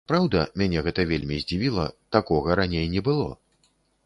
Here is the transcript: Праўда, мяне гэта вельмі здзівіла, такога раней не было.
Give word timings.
Праўда, 0.09 0.39
мяне 0.61 0.79
гэта 0.87 1.05
вельмі 1.11 1.37
здзівіла, 1.43 1.85
такога 2.17 2.57
раней 2.63 2.89
не 2.97 3.01
было. 3.11 3.31